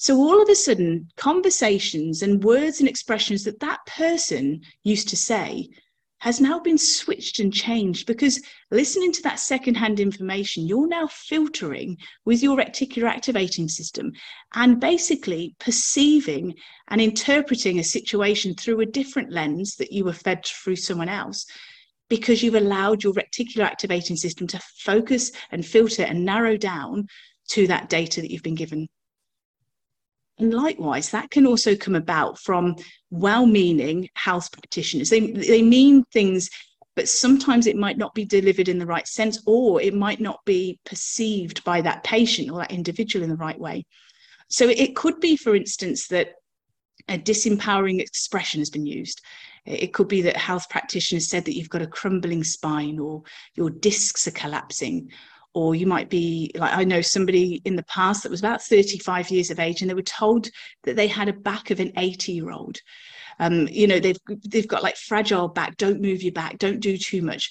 So 0.00 0.16
all 0.18 0.40
of 0.40 0.48
a 0.48 0.54
sudden, 0.54 1.08
conversations 1.16 2.22
and 2.22 2.44
words 2.44 2.78
and 2.78 2.88
expressions 2.88 3.42
that 3.42 3.58
that 3.58 3.80
person 3.84 4.60
used 4.84 5.08
to 5.08 5.16
say 5.16 5.70
has 6.18 6.40
now 6.40 6.60
been 6.60 6.78
switched 6.78 7.40
and 7.40 7.52
changed 7.52 8.06
because 8.06 8.40
listening 8.70 9.10
to 9.10 9.22
that 9.22 9.40
secondhand 9.40 9.98
information, 9.98 10.68
you're 10.68 10.86
now 10.86 11.08
filtering 11.08 11.96
with 12.24 12.44
your 12.44 12.56
reticular 12.56 13.08
activating 13.08 13.66
system 13.66 14.12
and 14.54 14.78
basically 14.78 15.56
perceiving 15.58 16.54
and 16.86 17.00
interpreting 17.00 17.80
a 17.80 17.84
situation 17.84 18.54
through 18.54 18.80
a 18.80 18.86
different 18.86 19.32
lens 19.32 19.74
that 19.80 19.90
you 19.90 20.04
were 20.04 20.12
fed 20.12 20.46
through 20.46 20.76
someone 20.76 21.08
else 21.08 21.44
because 22.08 22.40
you've 22.40 22.54
allowed 22.54 23.02
your 23.02 23.14
reticular 23.14 23.64
activating 23.64 24.14
system 24.14 24.46
to 24.46 24.60
focus 24.76 25.32
and 25.50 25.66
filter 25.66 26.04
and 26.04 26.24
narrow 26.24 26.56
down 26.56 27.04
to 27.48 27.66
that 27.66 27.88
data 27.88 28.20
that 28.20 28.30
you've 28.30 28.44
been 28.44 28.54
given 28.54 28.86
and 30.38 30.54
likewise, 30.54 31.10
that 31.10 31.30
can 31.30 31.46
also 31.46 31.74
come 31.74 31.96
about 31.96 32.38
from 32.38 32.76
well 33.10 33.46
meaning 33.46 34.08
health 34.14 34.52
practitioners. 34.52 35.10
They, 35.10 35.32
they 35.32 35.62
mean 35.62 36.04
things, 36.12 36.48
but 36.94 37.08
sometimes 37.08 37.66
it 37.66 37.76
might 37.76 37.98
not 37.98 38.14
be 38.14 38.24
delivered 38.24 38.68
in 38.68 38.78
the 38.78 38.86
right 38.86 39.06
sense, 39.06 39.42
or 39.46 39.80
it 39.82 39.94
might 39.94 40.20
not 40.20 40.40
be 40.44 40.78
perceived 40.84 41.64
by 41.64 41.80
that 41.80 42.04
patient 42.04 42.50
or 42.50 42.58
that 42.58 42.72
individual 42.72 43.24
in 43.24 43.30
the 43.30 43.36
right 43.36 43.58
way. 43.58 43.84
So 44.48 44.68
it 44.68 44.96
could 44.96 45.20
be, 45.20 45.36
for 45.36 45.54
instance, 45.54 46.08
that 46.08 46.30
a 47.08 47.18
disempowering 47.18 48.00
expression 48.00 48.60
has 48.60 48.70
been 48.70 48.86
used. 48.86 49.20
It 49.64 49.92
could 49.92 50.08
be 50.08 50.22
that 50.22 50.36
health 50.36 50.68
practitioners 50.70 51.28
said 51.28 51.44
that 51.44 51.56
you've 51.56 51.68
got 51.68 51.82
a 51.82 51.86
crumbling 51.86 52.44
spine 52.44 52.98
or 52.98 53.22
your 53.54 53.70
discs 53.70 54.26
are 54.26 54.32
collapsing 54.32 55.10
or 55.54 55.74
you 55.74 55.86
might 55.86 56.10
be 56.10 56.50
like 56.54 56.76
i 56.76 56.84
know 56.84 57.00
somebody 57.00 57.60
in 57.64 57.76
the 57.76 57.84
past 57.84 58.22
that 58.22 58.30
was 58.30 58.40
about 58.40 58.62
35 58.62 59.30
years 59.30 59.50
of 59.50 59.58
age 59.58 59.80
and 59.80 59.90
they 59.90 59.94
were 59.94 60.02
told 60.02 60.48
that 60.84 60.96
they 60.96 61.06
had 61.06 61.28
a 61.28 61.32
back 61.32 61.70
of 61.70 61.80
an 61.80 61.92
80 61.96 62.32
year 62.32 62.50
old 62.50 62.78
um, 63.40 63.68
you 63.68 63.86
know 63.86 63.98
they've 63.98 64.18
they've 64.48 64.68
got 64.68 64.82
like 64.82 64.96
fragile 64.96 65.48
back 65.48 65.76
don't 65.76 66.00
move 66.00 66.22
your 66.22 66.32
back 66.32 66.58
don't 66.58 66.80
do 66.80 66.96
too 66.96 67.22
much. 67.22 67.50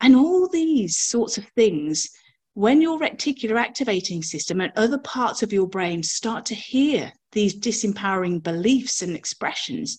And 0.00 0.14
all 0.14 0.48
these 0.48 0.96
sorts 0.96 1.38
of 1.38 1.46
things 1.56 2.08
when 2.54 2.80
your 2.80 2.98
reticular 2.98 3.60
activating 3.60 4.22
system 4.22 4.60
and 4.60 4.72
other 4.74 4.98
parts 4.98 5.42
of 5.42 5.52
your 5.52 5.68
brain 5.68 6.02
start 6.02 6.44
to 6.46 6.54
hear 6.54 7.12
these 7.32 7.54
disempowering 7.54 8.42
beliefs 8.42 9.02
and 9.02 9.14
expressions 9.14 9.98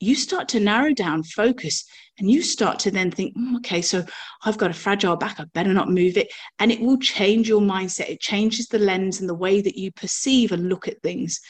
you 0.00 0.14
start 0.14 0.48
to 0.48 0.60
narrow 0.60 0.92
down 0.92 1.22
focus 1.22 1.84
and 2.18 2.30
you 2.30 2.42
start 2.42 2.78
to 2.78 2.90
then 2.90 3.10
think 3.10 3.36
mm, 3.36 3.56
okay 3.56 3.82
so 3.82 4.04
i've 4.44 4.58
got 4.58 4.70
a 4.70 4.74
fragile 4.74 5.16
back 5.16 5.40
i 5.40 5.44
better 5.54 5.72
not 5.72 5.90
move 5.90 6.16
it. 6.16 6.32
And 6.58 6.70
it 6.70 6.80
will 6.80 6.98
change 6.98 7.48
your 7.48 7.60
mindset. 7.60 8.08
It 8.08 8.20
changes 8.20 8.66
the 8.66 8.78
lens 8.78 9.20
and 9.20 9.28
the 9.28 9.34
way 9.34 9.60
that 9.60 9.76
you 9.76 9.92
perceive 9.92 10.52
and 10.52 10.68
look 10.68 10.88
at 10.88 11.02
things. 11.02 11.40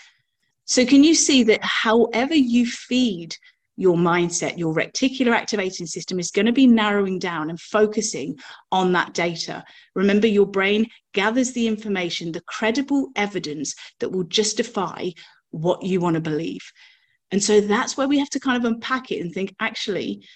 So 0.64 0.84
can 0.86 1.04
you 1.04 1.14
see 1.14 1.42
that 1.44 1.60
however 1.62 2.34
you 2.34 2.66
feed 2.66 3.34
your 3.76 3.96
mindset 3.96 4.56
your 4.56 4.72
reticular 4.72 5.32
activating 5.32 5.84
system 5.84 6.20
is 6.20 6.30
going 6.30 6.46
to 6.46 6.52
be 6.52 6.64
narrowing 6.64 7.18
down 7.18 7.50
and 7.50 7.60
focusing 7.60 8.36
on 8.70 8.92
that 8.92 9.14
data? 9.14 9.64
Remember 9.94 10.26
your 10.26 10.46
brain 10.46 10.86
gathers 11.12 11.52
the 11.52 11.66
information 11.66 12.32
the 12.32 12.40
credible 12.42 13.08
evidence 13.16 13.74
that 13.98 14.12
will 14.12 14.24
justify 14.24 15.10
what 15.50 15.82
you 15.82 16.00
want 16.00 16.14
to 16.14 16.20
believe 16.20 16.62
and 17.30 17.42
so 17.42 17.60
that's 17.60 17.96
where 17.96 18.08
we 18.08 18.18
have 18.18 18.30
to 18.30 18.40
kind 18.40 18.56
of 18.56 18.70
unpack 18.70 19.10
it 19.10 19.20
and 19.20 19.32
think 19.32 19.54
actually, 19.60 20.26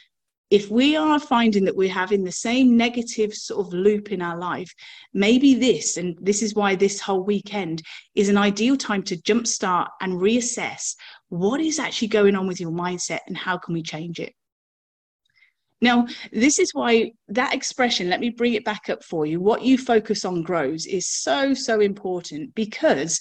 if 0.51 0.71
we 0.71 0.97
are 0.97 1.19
finding 1.19 1.65
that 1.65 1.77
we're 1.77 1.93
having 1.93 2.25
the 2.25 2.33
same 2.33 2.77
negative 2.77 3.35
sort 3.35 3.67
of 3.67 3.73
loop 3.75 4.11
in 4.13 4.23
our 4.23 4.39
life, 4.39 4.73
maybe 5.13 5.55
this, 5.55 5.99
and 5.99 6.17
this 6.21 6.43
is 6.43 6.55
why 6.55 6.75
this 6.75 7.01
whole 7.01 7.23
weekend 7.23 7.83
is 8.15 8.31
an 8.31 8.39
ideal 8.39 8.77
time 8.77 9.03
to 9.03 9.17
jumpstart 9.17 9.89
and 10.01 10.15
reassess 10.15 10.95
what 11.29 11.61
is 11.61 11.79
actually 11.79 12.09
going 12.09 12.35
on 12.35 12.47
with 12.47 12.61
your 12.61 12.71
mindset 12.71 13.21
and 13.27 13.37
how 13.37 13.59
can 13.59 13.75
we 13.75 13.83
change 13.83 14.21
it. 14.21 14.33
Now, 15.81 16.07
this 16.33 16.59
is 16.59 16.71
why 16.73 17.13
that 17.29 17.55
expression, 17.55 18.09
let 18.09 18.21
me 18.21 18.31
bring 18.31 18.55
it 18.55 18.65
back 18.65 18.89
up 18.89 19.05
for 19.05 19.27
you. 19.27 19.41
What 19.41 19.63
you 19.63 19.79
focus 19.79 20.25
on 20.25 20.43
grows 20.43 20.87
is 20.87 21.07
so, 21.07 21.55
so 21.55 21.81
important 21.81 22.55
because 22.55 23.21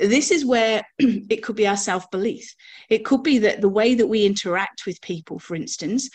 this 0.00 0.30
is 0.30 0.44
where 0.44 0.82
it 0.98 1.42
could 1.42 1.56
be 1.56 1.66
our 1.66 1.76
self 1.76 2.10
belief. 2.10 2.54
It 2.88 3.04
could 3.04 3.22
be 3.22 3.38
that 3.38 3.60
the 3.60 3.68
way 3.68 3.94
that 3.94 4.06
we 4.06 4.26
interact 4.26 4.86
with 4.86 5.00
people, 5.00 5.38
for 5.38 5.54
instance, 5.54 6.08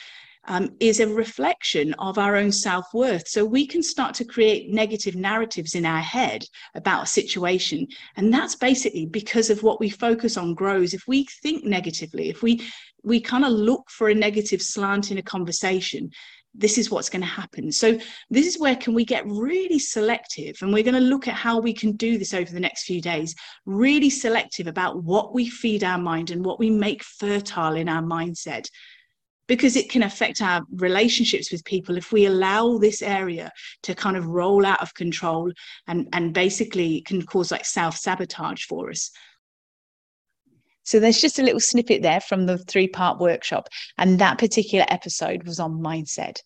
um, 0.47 0.69
is 0.79 0.99
a 0.99 1.07
reflection 1.07 1.93
of 1.95 2.17
our 2.17 2.35
own 2.35 2.51
self 2.51 2.85
worth. 2.93 3.27
So 3.27 3.45
we 3.45 3.65
can 3.65 3.81
start 3.81 4.13
to 4.15 4.25
create 4.25 4.69
negative 4.69 5.15
narratives 5.15 5.75
in 5.75 5.85
our 5.85 6.01
head 6.01 6.45
about 6.75 7.03
a 7.03 7.07
situation. 7.07 7.87
And 8.15 8.33
that's 8.33 8.55
basically 8.55 9.05
because 9.05 9.49
of 9.49 9.63
what 9.63 9.79
we 9.79 9.89
focus 9.89 10.37
on 10.37 10.53
grows. 10.53 10.93
If 10.93 11.03
we 11.07 11.25
think 11.41 11.63
negatively, 11.63 12.29
if 12.29 12.43
we 12.43 12.61
we 13.03 13.21
kind 13.21 13.45
of 13.45 13.51
look 13.51 13.89
for 13.91 14.09
a 14.09 14.15
negative 14.15 14.63
slant 14.63 15.11
in 15.11 15.19
a 15.19 15.23
conversation, 15.23 16.09
this 16.57 16.77
is 16.77 16.89
what's 16.89 17.09
going 17.09 17.21
to 17.21 17.27
happen. 17.27 17.71
So 17.71 17.97
this 18.29 18.47
is 18.47 18.59
where 18.59 18.75
can 18.75 18.93
we 18.93 19.05
get 19.05 19.25
really 19.27 19.79
selective 19.79 20.57
and 20.61 20.71
we're 20.73 20.83
going 20.83 20.95
to 20.95 21.01
look 21.01 21.27
at 21.27 21.33
how 21.33 21.59
we 21.59 21.73
can 21.73 21.93
do 21.93 22.17
this 22.17 22.33
over 22.33 22.51
the 22.51 22.59
next 22.59 22.83
few 22.83 23.01
days 23.01 23.35
really 23.65 24.09
selective 24.09 24.67
about 24.67 25.03
what 25.03 25.33
we 25.33 25.49
feed 25.49 25.83
our 25.83 25.97
mind 25.97 26.31
and 26.31 26.45
what 26.45 26.59
we 26.59 26.69
make 26.69 27.03
fertile 27.03 27.75
in 27.75 27.89
our 27.89 28.01
mindset. 28.01 28.67
Because 29.47 29.75
it 29.75 29.91
can 29.91 30.01
affect 30.01 30.41
our 30.41 30.63
relationships 30.71 31.51
with 31.51 31.63
people 31.65 31.97
if 31.97 32.11
we 32.11 32.25
allow 32.25 32.79
this 32.79 33.03
area 33.03 33.51
to 33.83 33.93
kind 33.93 34.17
of 34.17 34.25
roll 34.25 34.65
out 34.65 34.81
of 34.81 34.95
control 34.95 35.51
and 35.87 36.07
and 36.13 36.33
basically 36.33 37.01
can 37.01 37.21
cause 37.21 37.51
like 37.51 37.63
self 37.63 37.95
sabotage 37.95 38.63
for 38.63 38.89
us 38.89 39.11
so 40.85 40.99
there's 40.99 41.19
just 41.19 41.39
a 41.39 41.43
little 41.43 41.59
snippet 41.59 42.01
there 42.03 42.21
from 42.21 42.45
the 42.45 42.59
three 42.59 42.87
part 42.87 43.19
workshop. 43.19 43.67
And 43.97 44.19
that 44.19 44.37
particular 44.37 44.85
episode 44.87 45.43
was 45.43 45.59
on 45.59 45.81
mindset. 45.81 46.37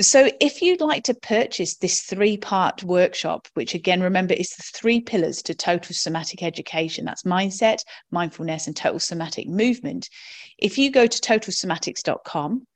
So, 0.00 0.30
if 0.40 0.62
you'd 0.62 0.80
like 0.80 1.04
to 1.04 1.14
purchase 1.14 1.76
this 1.76 2.00
three 2.00 2.36
part 2.36 2.82
workshop, 2.82 3.48
which 3.54 3.74
again, 3.74 4.02
remember 4.02 4.34
is 4.34 4.48
the 4.50 4.62
three 4.74 5.00
pillars 5.00 5.42
to 5.42 5.54
total 5.54 5.94
somatic 5.94 6.42
education 6.42 7.04
that's 7.04 7.24
mindset, 7.24 7.80
mindfulness, 8.10 8.66
and 8.66 8.74
total 8.74 8.98
somatic 8.98 9.46
movement. 9.46 10.08
If 10.58 10.78
you 10.78 10.90
go 10.90 11.06
to 11.06 11.20
totalsomatics.com 11.20 12.66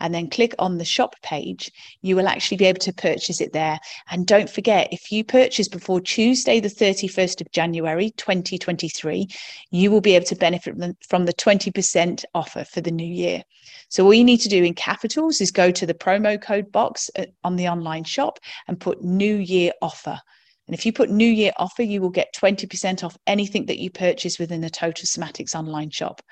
and 0.00 0.14
then 0.14 0.28
click 0.28 0.54
on 0.58 0.78
the 0.78 0.84
shop 0.84 1.14
page, 1.22 1.70
you 2.02 2.16
will 2.16 2.26
actually 2.26 2.56
be 2.56 2.64
able 2.64 2.80
to 2.80 2.92
purchase 2.92 3.40
it 3.40 3.52
there. 3.52 3.78
And 4.10 4.26
don't 4.26 4.50
forget, 4.50 4.88
if 4.92 5.12
you 5.12 5.22
purchase 5.24 5.68
before 5.68 6.00
Tuesday, 6.00 6.58
the 6.58 6.68
31st 6.68 7.40
of 7.40 7.52
January 7.52 8.10
2023, 8.16 9.28
you 9.70 9.90
will 9.90 10.00
be 10.00 10.16
able 10.16 10.26
to 10.26 10.36
benefit 10.36 10.74
from 11.08 11.26
the 11.26 11.34
20% 11.34 12.24
offer 12.34 12.64
for 12.64 12.80
the 12.80 12.90
new 12.90 13.06
year. 13.06 13.42
So 13.88 14.04
all 14.04 14.14
you 14.14 14.24
need 14.24 14.40
to 14.40 14.48
do 14.48 14.64
in 14.64 14.74
capitals 14.74 15.40
is 15.40 15.50
go 15.50 15.70
to 15.70 15.86
the 15.86 15.94
promo 15.94 16.40
code 16.40 16.72
box 16.72 17.10
on 17.44 17.56
the 17.56 17.68
online 17.68 18.04
shop 18.04 18.38
and 18.68 18.80
put 18.80 19.02
new 19.02 19.36
year 19.36 19.72
offer. 19.82 20.18
And 20.66 20.78
if 20.78 20.86
you 20.86 20.92
put 20.92 21.10
New 21.10 21.26
Year 21.26 21.50
offer, 21.56 21.82
you 21.82 22.00
will 22.00 22.10
get 22.10 22.32
20% 22.32 23.02
off 23.02 23.18
anything 23.26 23.66
that 23.66 23.80
you 23.80 23.90
purchase 23.90 24.38
within 24.38 24.60
the 24.60 24.70
Total 24.70 25.04
Somatics 25.04 25.56
online 25.56 25.90
shop. 25.90 26.22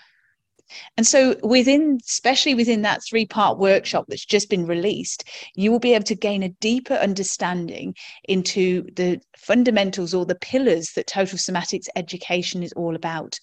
And 0.96 1.06
so, 1.06 1.36
within, 1.42 1.98
especially 2.04 2.54
within 2.54 2.82
that 2.82 3.02
three 3.04 3.26
part 3.26 3.58
workshop 3.58 4.06
that's 4.08 4.24
just 4.24 4.50
been 4.50 4.66
released, 4.66 5.24
you 5.54 5.70
will 5.70 5.78
be 5.78 5.94
able 5.94 6.04
to 6.04 6.14
gain 6.14 6.42
a 6.42 6.48
deeper 6.48 6.94
understanding 6.94 7.94
into 8.24 8.82
the 8.94 9.20
fundamentals 9.36 10.14
or 10.14 10.26
the 10.26 10.34
pillars 10.34 10.92
that 10.92 11.06
total 11.06 11.38
somatics 11.38 11.88
education 11.96 12.62
is 12.62 12.72
all 12.74 12.96
about. 12.96 13.38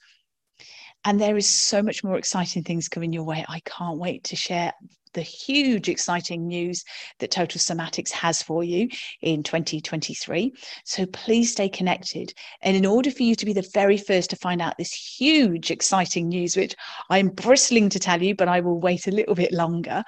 And 1.03 1.21
there 1.21 1.37
is 1.37 1.47
so 1.47 1.83
much 1.83 2.03
more 2.03 2.17
exciting 2.17 2.63
things 2.63 2.89
coming 2.89 3.13
your 3.13 3.23
way. 3.23 3.45
I 3.47 3.59
can't 3.61 3.99
wait 3.99 4.23
to 4.25 4.35
share 4.35 4.73
the 5.15 5.21
huge 5.21 5.89
exciting 5.89 6.47
news 6.47 6.83
that 7.19 7.31
Total 7.31 7.59
Somatics 7.59 8.11
has 8.11 8.43
for 8.43 8.63
you 8.63 8.87
in 9.21 9.41
2023. 9.41 10.53
So 10.83 11.05
please 11.07 11.51
stay 11.51 11.67
connected. 11.67 12.33
And 12.61 12.77
in 12.77 12.85
order 12.85 13.09
for 13.09 13.23
you 13.23 13.33
to 13.35 13.45
be 13.45 13.53
the 13.53 13.67
very 13.73 13.97
first 13.97 14.29
to 14.29 14.35
find 14.35 14.61
out 14.61 14.77
this 14.77 14.93
huge 14.93 15.71
exciting 15.71 16.29
news, 16.29 16.55
which 16.55 16.75
I'm 17.09 17.29
bristling 17.29 17.89
to 17.89 17.99
tell 17.99 18.21
you, 18.21 18.35
but 18.35 18.47
I 18.47 18.59
will 18.59 18.79
wait 18.79 19.07
a 19.07 19.11
little 19.11 19.35
bit 19.35 19.51
longer. 19.51 20.03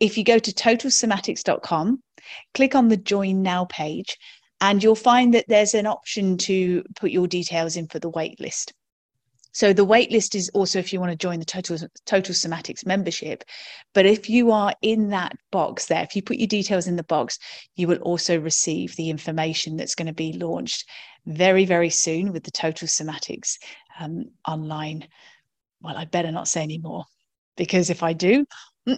If 0.00 0.18
you 0.18 0.24
go 0.24 0.38
to 0.38 0.50
totalsomatics.com, 0.50 2.02
click 2.54 2.74
on 2.74 2.88
the 2.88 2.96
join 2.96 3.42
now 3.42 3.66
page, 3.66 4.16
and 4.62 4.82
you'll 4.82 4.94
find 4.94 5.34
that 5.34 5.46
there's 5.48 5.74
an 5.74 5.86
option 5.86 6.36
to 6.38 6.82
put 6.96 7.10
your 7.10 7.26
details 7.26 7.76
in 7.76 7.86
for 7.86 7.98
the 7.98 8.08
wait 8.08 8.40
list. 8.40 8.72
So 9.52 9.72
the 9.72 9.86
waitlist 9.86 10.34
is 10.34 10.48
also 10.50 10.78
if 10.78 10.92
you 10.92 11.00
want 11.00 11.12
to 11.12 11.16
join 11.16 11.38
the 11.38 11.44
Total 11.44 11.76
Total 12.06 12.34
Somatics 12.34 12.86
membership. 12.86 13.44
But 13.94 14.06
if 14.06 14.30
you 14.30 14.52
are 14.52 14.74
in 14.82 15.10
that 15.10 15.36
box 15.50 15.86
there, 15.86 16.02
if 16.02 16.14
you 16.14 16.22
put 16.22 16.38
your 16.38 16.46
details 16.46 16.86
in 16.86 16.96
the 16.96 17.04
box, 17.04 17.38
you 17.76 17.88
will 17.88 17.98
also 17.98 18.38
receive 18.38 18.94
the 18.96 19.10
information 19.10 19.76
that's 19.76 19.94
going 19.94 20.06
to 20.06 20.12
be 20.12 20.32
launched 20.32 20.88
very, 21.26 21.64
very 21.64 21.90
soon 21.90 22.32
with 22.32 22.44
the 22.44 22.50
Total 22.50 22.88
Somatics 22.88 23.56
um, 23.98 24.26
online. 24.46 25.06
Well, 25.80 25.96
I 25.96 26.04
better 26.04 26.30
not 26.30 26.48
say 26.48 26.62
any 26.62 26.78
more 26.78 27.04
because 27.56 27.90
if 27.90 28.02
I 28.02 28.12
do, 28.12 28.46
uh, 28.86 28.96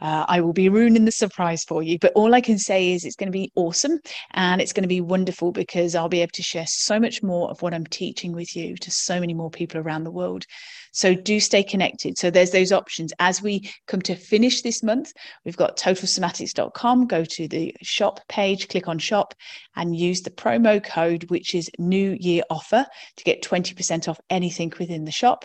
I 0.00 0.40
will 0.40 0.52
be 0.52 0.68
ruining 0.68 1.04
the 1.04 1.12
surprise 1.12 1.64
for 1.64 1.82
you. 1.82 1.98
But 1.98 2.12
all 2.14 2.34
I 2.34 2.40
can 2.40 2.58
say 2.58 2.92
is 2.92 3.04
it's 3.04 3.16
going 3.16 3.30
to 3.30 3.38
be 3.38 3.52
awesome 3.54 3.98
and 4.32 4.60
it's 4.60 4.72
going 4.72 4.82
to 4.82 4.88
be 4.88 5.00
wonderful 5.00 5.52
because 5.52 5.94
I'll 5.94 6.08
be 6.08 6.22
able 6.22 6.32
to 6.34 6.42
share 6.42 6.66
so 6.66 6.98
much 6.98 7.22
more 7.22 7.50
of 7.50 7.62
what 7.62 7.74
I'm 7.74 7.86
teaching 7.86 8.32
with 8.32 8.56
you 8.56 8.76
to 8.76 8.90
so 8.90 9.20
many 9.20 9.34
more 9.34 9.50
people 9.50 9.80
around 9.80 10.04
the 10.04 10.10
world. 10.10 10.44
So 10.92 11.14
do 11.14 11.38
stay 11.38 11.62
connected. 11.62 12.18
So 12.18 12.30
there's 12.30 12.50
those 12.50 12.72
options. 12.72 13.12
As 13.18 13.40
we 13.40 13.70
come 13.86 14.02
to 14.02 14.16
finish 14.16 14.62
this 14.62 14.82
month, 14.82 15.12
we've 15.44 15.56
got 15.56 15.76
totalsomatics.com. 15.76 17.06
Go 17.06 17.24
to 17.24 17.48
the 17.48 17.74
shop 17.82 18.20
page, 18.28 18.68
click 18.68 18.88
on 18.88 18.98
shop, 18.98 19.34
and 19.76 19.96
use 19.96 20.22
the 20.22 20.30
promo 20.30 20.82
code, 20.82 21.30
which 21.30 21.54
is 21.54 21.70
New 21.78 22.16
Year 22.18 22.42
Offer, 22.50 22.86
to 23.16 23.24
get 23.24 23.42
20% 23.42 24.08
off 24.08 24.20
anything 24.30 24.72
within 24.78 25.04
the 25.04 25.12
shop. 25.12 25.44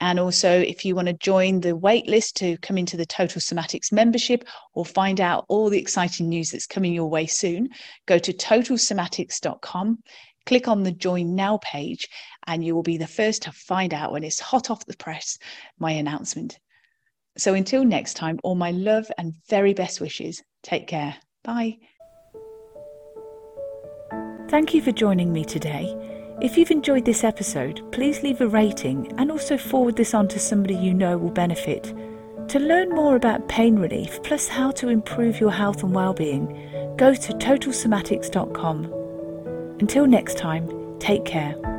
And 0.00 0.18
also, 0.18 0.50
if 0.50 0.84
you 0.84 0.94
want 0.94 1.08
to 1.08 1.14
join 1.14 1.60
the 1.60 1.76
waitlist 1.76 2.34
to 2.34 2.56
come 2.58 2.76
into 2.76 2.96
the 2.96 3.06
Total 3.06 3.40
Somatics 3.40 3.92
membership 3.92 4.44
or 4.74 4.84
find 4.84 5.20
out 5.20 5.44
all 5.48 5.70
the 5.70 5.78
exciting 5.78 6.28
news 6.28 6.50
that's 6.50 6.66
coming 6.66 6.92
your 6.92 7.08
way 7.08 7.26
soon, 7.26 7.68
go 8.06 8.18
to 8.18 8.32
totalsomatics.com, 8.32 9.98
click 10.46 10.68
on 10.68 10.82
the 10.82 10.92
Join 10.92 11.34
Now 11.34 11.58
page, 11.62 12.08
and 12.46 12.64
you 12.64 12.74
will 12.74 12.82
be 12.82 12.98
the 12.98 13.06
first 13.06 13.42
to 13.42 13.52
find 13.52 13.94
out 13.94 14.12
when 14.12 14.24
it's 14.24 14.40
hot 14.40 14.70
off 14.70 14.84
the 14.86 14.96
press 14.96 15.38
my 15.78 15.92
announcement. 15.92 16.58
So 17.36 17.54
until 17.54 17.84
next 17.84 18.14
time, 18.14 18.38
all 18.44 18.54
my 18.54 18.70
love 18.70 19.10
and 19.18 19.34
very 19.48 19.74
best 19.74 20.00
wishes. 20.00 20.42
Take 20.62 20.86
care. 20.86 21.16
Bye. 21.42 21.78
Thank 24.48 24.74
you 24.74 24.82
for 24.82 24.92
joining 24.92 25.32
me 25.32 25.44
today. 25.44 26.13
If 26.40 26.58
you've 26.58 26.72
enjoyed 26.72 27.04
this 27.04 27.22
episode, 27.22 27.80
please 27.92 28.22
leave 28.22 28.40
a 28.40 28.48
rating 28.48 29.12
and 29.18 29.30
also 29.30 29.56
forward 29.56 29.96
this 29.96 30.14
on 30.14 30.26
to 30.28 30.38
somebody 30.38 30.74
you 30.74 30.92
know 30.92 31.16
will 31.16 31.30
benefit. 31.30 31.94
To 32.48 32.58
learn 32.58 32.90
more 32.90 33.14
about 33.16 33.48
pain 33.48 33.76
relief 33.78 34.22
plus 34.22 34.48
how 34.48 34.72
to 34.72 34.88
improve 34.88 35.40
your 35.40 35.52
health 35.52 35.82
and 35.82 35.94
well-being, 35.94 36.94
go 36.96 37.14
to 37.14 37.32
totalsomatics.com. 37.32 38.84
Until 39.80 40.06
next 40.06 40.36
time, 40.36 40.98
take 40.98 41.24
care. 41.24 41.73